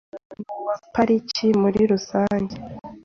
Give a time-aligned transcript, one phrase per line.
[0.41, 2.55] n’uwa pariki muri rusange